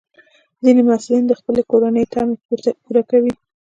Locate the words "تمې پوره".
2.13-3.01